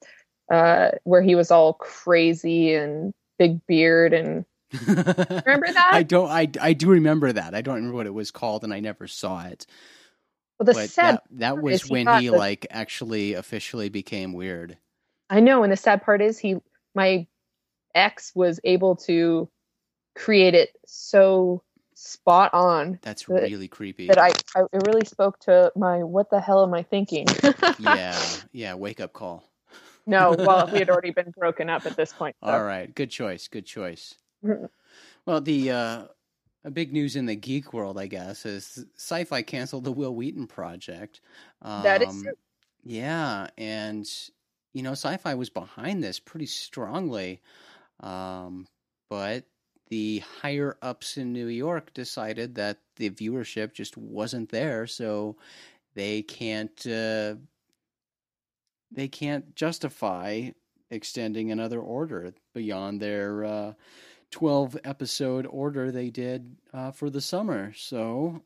[0.50, 4.46] uh, where he was all crazy and big beard and
[4.86, 5.90] remember that?
[5.92, 6.30] I don't.
[6.30, 7.54] I I do remember that.
[7.54, 9.66] I don't remember what it was called, and I never saw it.
[10.58, 14.32] Well, the but sad that, that was he when he the- like actually officially became
[14.32, 14.76] weird.
[15.30, 16.56] I know, and the sad part is he,
[16.94, 17.26] my
[17.94, 19.48] ex, was able to
[20.16, 21.62] create it so
[21.94, 24.06] spot on That's That- really creepy.
[24.08, 27.26] that I, I it really spoke to my what the hell am I thinking?
[27.78, 28.18] yeah,
[28.52, 28.74] yeah.
[28.74, 29.44] Wake up call.
[30.06, 32.34] no, well, we had already been broken up at this point.
[32.42, 32.50] so.
[32.50, 33.48] All right, good choice.
[33.48, 34.14] Good choice.
[35.26, 36.04] Well, the uh,
[36.68, 40.46] a big news in the geek world, I guess, is Syfy canceled the Wil Wheaton
[40.46, 41.20] project.
[41.62, 42.32] Um, That is true.
[42.84, 44.06] Yeah, and
[44.72, 47.40] you know, Syfy was behind this pretty strongly,
[48.00, 48.68] um,
[49.10, 49.44] but
[49.88, 55.36] the higher ups in New York decided that the viewership just wasn't there, so
[55.94, 57.34] they can't uh,
[58.92, 60.50] they can't justify
[60.90, 63.72] extending another order beyond their uh,
[64.30, 67.72] 12 episode order they did uh, for the summer.
[67.74, 68.42] So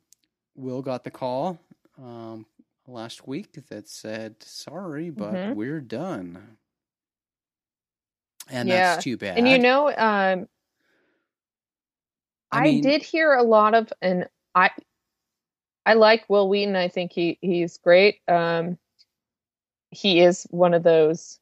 [0.55, 1.59] Wil got the call
[1.99, 2.47] um,
[2.87, 5.55] last week that said, sorry, but Mhm.
[5.55, 6.57] we're done.
[8.51, 9.38] And Yeah, that's too bad.
[9.38, 10.49] And you know, um,
[12.51, 14.71] I I, mean- did hear a lot of, and I,
[15.87, 16.77] I like Wil Wheaton.
[16.77, 18.21] I think he he's great.
[18.29, 18.79] Um,
[19.90, 21.38] he is one of those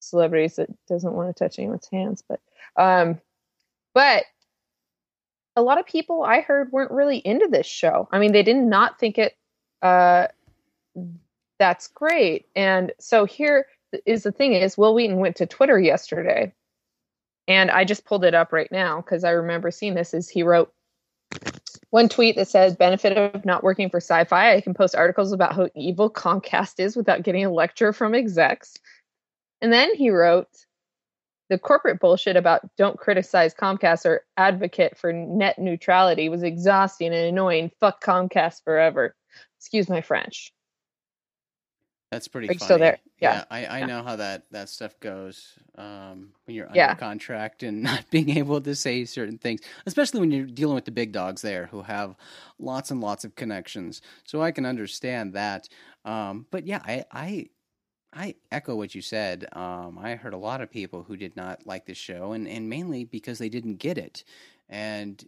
[0.00, 2.40] celebrities that doesn't want to touch anyone's hands, but,
[2.76, 3.20] um,
[3.98, 4.26] but
[5.56, 8.08] a lot of people I heard weren't really into this show.
[8.12, 9.36] I mean, they did not think it.
[9.82, 10.28] Uh,
[11.58, 12.46] that's great.
[12.54, 13.66] And so here
[14.06, 16.52] is the thing: is Wil Wheaton went to Twitter yesterday
[17.48, 20.14] and I just pulled it up right now because I remember seeing this.
[20.14, 20.72] Is he wrote
[21.90, 25.56] one tweet that says, "Benefit of not working for Syfy, I can post articles about
[25.56, 28.76] how evil Comcast is without getting a lecture from execs."
[29.60, 30.66] And then he wrote
[31.48, 37.26] the corporate bullshit about don't criticize Comcast or advocate for net neutrality was exhausting and
[37.28, 37.70] annoying.
[37.80, 39.14] Fuck Comcast forever.
[39.58, 40.52] Excuse my French.
[42.10, 42.66] That's pretty Are you funny.
[42.66, 42.98] still there?
[43.20, 43.44] Yeah.
[43.50, 43.86] I, I Yeah.
[43.86, 46.90] know how that, that stuff goes um, when you're Yeah.
[46.90, 50.86] under contract and not being able to say certain things, especially when you're dealing with
[50.86, 52.16] the big dogs there who have
[52.58, 54.00] lots and lots of connections.
[54.24, 55.68] So I can understand that.
[56.04, 57.46] Um, but yeah, I, I
[58.12, 59.46] I echo what you said.
[59.52, 62.68] Um, I heard a lot of people who did not like the show, and, and
[62.68, 64.24] mainly because they didn't get it.
[64.68, 65.22] And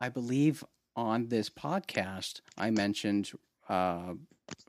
[0.00, 0.62] I believe
[0.94, 3.30] on this podcast, I mentioned
[3.68, 4.14] uh,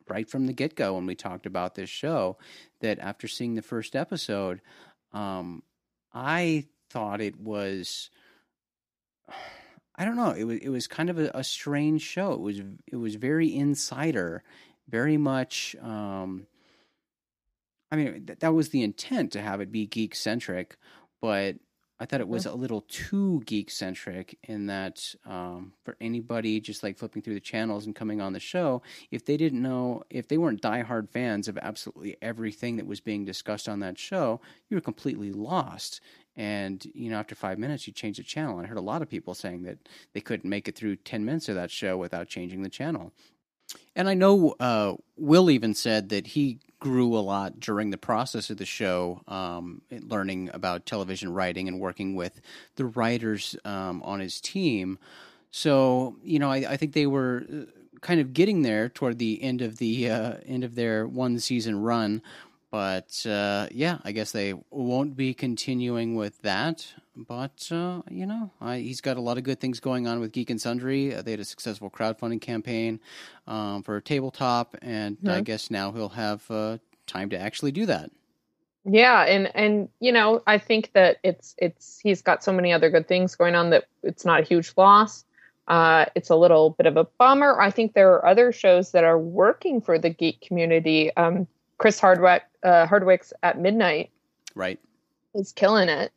[0.07, 2.37] right from the get go when we talked about this show
[2.81, 4.61] that after seeing the first episode,
[5.13, 5.63] um,
[6.13, 8.09] I thought it was.
[9.95, 10.31] I don't know.
[10.31, 12.31] It was it was kind of a, a strange show.
[12.31, 14.43] It was it was very insider,
[14.87, 15.75] very much.
[15.81, 16.47] Um,
[17.91, 20.77] I mean, th- that was the intent to have it be geek centric,
[21.21, 21.55] but
[22.01, 26.81] I thought it was a little too geek centric in that um, for anybody just
[26.81, 30.29] like flipping through the channels and coming on the show, if they didn't know, if
[30.29, 34.77] they weren't diehard fans of absolutely everything that was being discussed on that show, you
[34.77, 35.99] were completely lost.
[36.37, 38.57] And you know, after five minutes, you change the channel.
[38.57, 39.79] And I heard a lot of people saying that
[40.13, 43.11] they couldn't make it through ten minutes of that show without changing the channel.
[43.93, 48.49] And I know uh, Wil even said that he grew a lot during the process
[48.49, 52.41] of the show, um, learning about television writing and working with
[52.75, 54.97] the writers um, on his team.
[55.51, 57.65] So you know, I, I think they were uh,
[58.01, 61.81] kind of getting there toward the end of the uh, end of their one season
[61.81, 62.21] run.
[62.71, 66.93] But uh, yeah, I guess they won't be continuing with that.
[67.27, 70.31] But uh, you know, I, he's got a lot of good things going on with
[70.31, 71.13] Geek and Sundry.
[71.13, 72.99] Uh, they had a successful crowdfunding campaign
[73.47, 75.43] um, for a tabletop, and I Mhm.
[75.43, 76.77] guess now he'll have uh,
[77.07, 78.11] time to actually do that.
[78.85, 82.89] Yeah, and and you know, I think that it's it's he's got so many other
[82.89, 85.25] good things going on that it's not a huge loss.
[85.67, 87.59] Uh, it's a little bit of a bummer.
[87.61, 91.15] I think there are other shows that are working for the geek community.
[91.15, 91.45] Um,
[91.77, 94.09] Chris Hardwick, uh, Hardwick's at midnight
[94.55, 94.79] Right.
[95.35, 96.11] is killing it.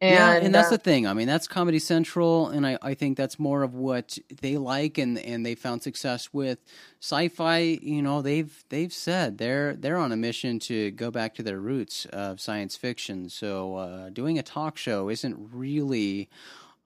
[0.00, 1.06] And, yeah, and that's uh, the thing.
[1.06, 4.98] I mean, that's Comedy Central, and I, I think that's more of what they like,
[4.98, 6.58] and and they found success with
[7.00, 7.78] sci-fi.
[7.80, 11.60] You know, they've they've said they're they're on a mission to go back to their
[11.60, 13.28] roots of science fiction.
[13.28, 16.28] So uh, doing a talk show isn't really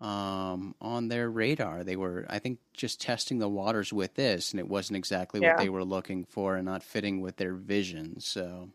[0.00, 1.82] um, on their radar.
[1.82, 5.54] They were, I think, just testing the waters with this, and it wasn't exactly Yeah.
[5.54, 8.20] what they were looking for, and not fitting with their vision.
[8.20, 8.70] So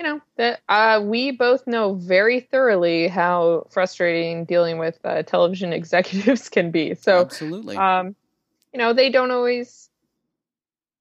[0.00, 5.72] you know that uh, we both know very thoroughly how frustrating dealing with uh, television
[5.74, 6.94] executives can be.
[6.94, 8.16] So absolutely, um,
[8.72, 9.90] you know they don't always,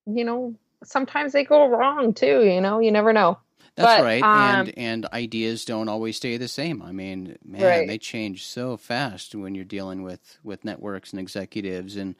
[0.06, 2.43] you know, sometimes they go wrong too.
[2.43, 3.39] You know, you never know.
[3.78, 6.82] That's But, right, um, and and ideas don't always stay the same.
[6.82, 7.88] I mean, man, Right.
[7.88, 11.95] they change so fast when you're dealing with with networks and executives.
[11.95, 12.16] And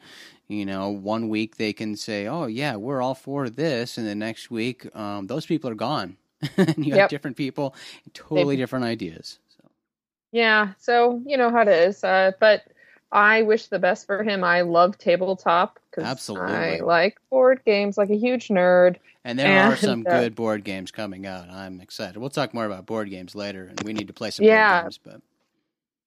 [0.48, 4.14] you know, one week they can say, "Oh yeah, we're all for this," and the
[4.14, 6.16] next week, um, those people are gone,
[6.56, 7.74] and you have different people,
[8.14, 9.38] totally different ideas.
[9.56, 9.64] So,
[10.32, 12.02] Yeah, so you know how it is.
[12.04, 12.62] Uh, but
[13.12, 14.44] I wish the best for him.
[14.44, 16.50] I love tabletop because Absolutely.
[16.52, 18.96] I like board games like a huge nerd.
[19.24, 21.50] and there are some uh, good board games coming out.
[21.50, 22.16] I'm excited.
[22.16, 24.82] We'll talk more about board games later, and we need to play some Yeah.
[24.82, 25.00] board games.
[25.02, 25.20] But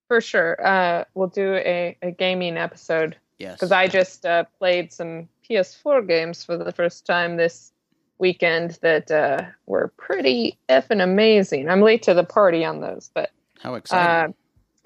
[0.07, 0.65] For sure.
[0.65, 6.07] Uh, we'll do a, a gaming episode yes, because I just uh, played some PS4
[6.07, 7.72] games for the first time this
[8.23, 11.69] weekend that uh, were pretty effing amazing.
[11.69, 14.33] I'm late to the party on those, but how uh, exciting!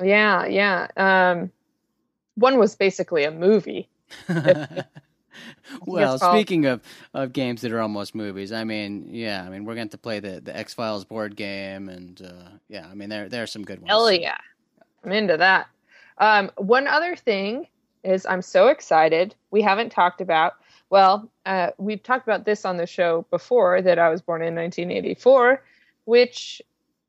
[0.04, 0.88] yeah, yeah.
[0.98, 1.52] Um,
[2.34, 3.88] one was basically a movie.
[5.86, 6.82] well, speaking of,
[7.14, 10.20] of games that are almost movies, I mean, yeah, I mean, we're going to play
[10.20, 13.64] the, the X Files board game, and uh, yeah, I mean, there there are some
[13.64, 13.90] good ones.
[13.90, 14.38] Hell yeah.
[15.04, 15.68] I'm into that.
[16.18, 17.68] Um, one other thing
[18.04, 19.36] is I'm so excited.
[19.52, 20.54] We haven't talked about,
[20.90, 24.56] well, uh, we've talked about this on the show before that I was born in
[24.56, 25.62] 1984,
[26.06, 26.62] which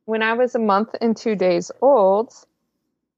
[0.04, 2.32] when I was a month and two days old,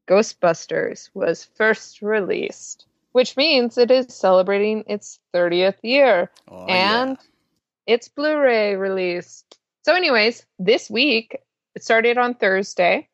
[0.09, 7.11] Ghostbusters was first released, which means it is celebrating its 30th year Oh, and
[7.87, 7.95] yeah.
[7.95, 9.45] its Blu-ray release.
[9.83, 11.39] So, anyways, this week
[11.75, 13.09] it started on Thursday,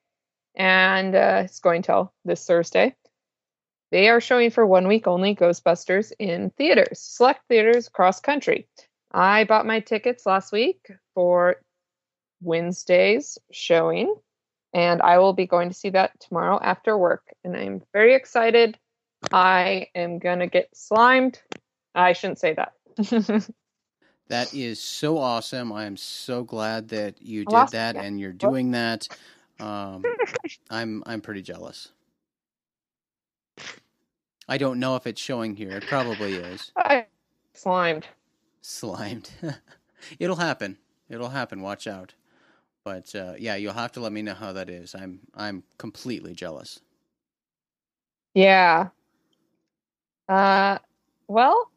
[0.54, 2.94] and uh, it's going till this Thursday.
[3.90, 8.68] They are showing for one week only Ghostbusters in theaters, select theaters across country.
[9.12, 11.56] I bought my tickets last week for
[12.42, 14.14] Wednesday's showing,
[14.74, 17.22] and I will be going to see that tomorrow after work.
[17.44, 18.78] And I'm very excited.
[19.32, 21.40] I am gonna get slimed.
[21.94, 23.48] I shouldn't say that.
[24.28, 25.72] That is so awesome.
[25.72, 28.02] I am so glad that you did that it.
[28.02, 29.08] and you're doing that.
[29.60, 30.02] Um,
[30.68, 31.92] I'm I'm pretty jealous.
[34.48, 35.72] I don't know if it's showing here.
[35.72, 36.72] It probably is.
[36.76, 37.06] I
[37.52, 38.06] slimed.
[38.62, 39.30] Slimed.
[40.18, 40.78] It'll happen.
[41.08, 41.62] It'll happen.
[41.62, 42.14] Watch out.
[42.84, 44.94] But uh, yeah, you'll have to let me know how that is.
[44.94, 46.80] I'm I'm completely jealous.
[48.34, 48.88] Yeah.
[50.28, 50.78] Uh,
[51.26, 51.70] well,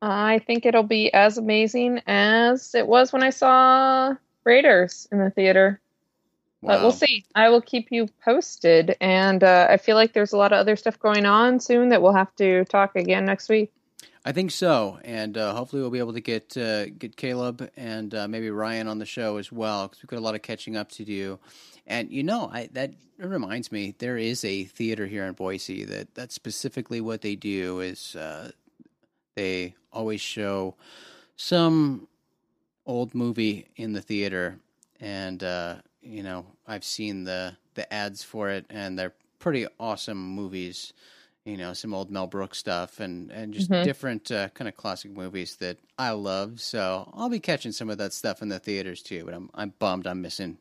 [0.00, 5.30] I think it'll be as amazing as it was when I saw Raiders in the
[5.30, 5.80] theater.
[6.62, 7.24] But we'll see.
[7.34, 10.74] I will keep you posted, and uh, I feel like there's a lot of other
[10.74, 13.72] stuff going on soon that we'll have to talk again next week.
[14.24, 18.12] I think so, and uh, hopefully we'll be able to get uh, get Caleb and
[18.14, 20.76] uh, maybe Ryan on the show as well because we've got a lot of catching
[20.76, 21.38] up to do.
[21.86, 26.14] And you know, I, that reminds me, there is a theater here in Boise that
[26.14, 28.50] that's specifically what they do is uh,
[29.36, 30.74] they always show
[31.36, 32.08] some
[32.84, 34.58] old movie in the theater,
[35.00, 40.18] and uh, you know, I've seen the the ads for it, and they're pretty awesome
[40.18, 40.92] movies
[41.44, 43.82] you know, some old Mel Brooks stuff and, and just Mhm.
[43.82, 46.60] different uh, kind of classic movies that I love.
[46.60, 49.24] So I'll be catching some of that stuff in the theaters too.
[49.24, 50.58] But I'm I'm bummed I'm missing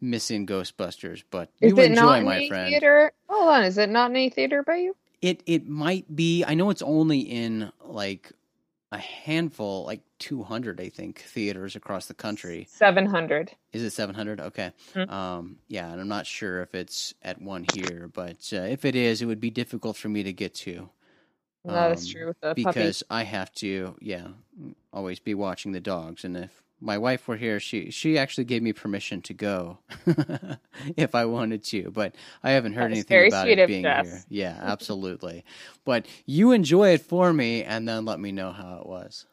[0.00, 1.24] missing Ghostbusters.
[1.30, 2.82] But Is you it enjoy, not in my friend.
[2.82, 3.12] theater?
[3.30, 4.94] Hold on, is it not in any theater by you?
[5.20, 6.44] It it might be.
[6.44, 8.32] I know it's only in like
[8.92, 12.66] a handful, like 200, I think, theaters across the country.
[12.70, 13.52] Seven hundred.
[13.72, 14.40] Is it 700?
[14.40, 14.72] Okay.
[14.94, 15.10] Mhm.
[15.10, 18.94] Um, yeah, and I'm not sure if it's at one here, but uh, if it
[18.94, 20.90] is, it would be difficult for me to get to.
[21.64, 22.26] That is Um, true.
[22.28, 23.02] With the because puppies.
[23.10, 24.28] I have to, yeah,
[24.92, 26.24] always be watching the dogs.
[26.24, 29.78] And if my wife were here, she she actually gave me permission to go
[30.96, 34.06] if I wanted to, but I haven't heard anything about it being Jess.
[34.06, 34.24] here.
[34.30, 35.44] Yeah, absolutely.
[35.84, 39.26] but you enjoy it for me, and then let me know how it was.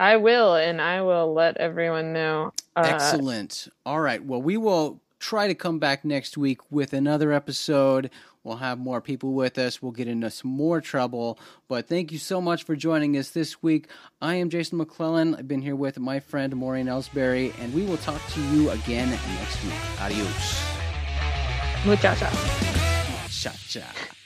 [0.00, 2.54] I will, and I will let everyone know.
[2.74, 3.68] Uh, Excellent.
[3.84, 4.24] All right.
[4.24, 8.08] Well, we will try to come back next week with another episode.
[8.42, 9.82] We'll have more people with us.
[9.82, 11.38] We'll get into some more trouble.
[11.68, 13.88] But thank you so much for joining us this week.
[14.22, 15.34] I am Jason McClellan.
[15.34, 19.10] I've been here with my friend Maureen Ellsbury, and we will talk to you again
[19.10, 20.00] next week.
[20.00, 20.64] Adios.
[21.84, 22.30] Muchacha.
[23.28, 24.16] Cha cha.